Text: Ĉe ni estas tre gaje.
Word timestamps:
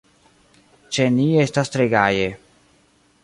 Ĉe 0.95 1.05
ni 1.17 1.27
estas 1.43 1.71
tre 1.75 1.87
gaje. 1.93 2.27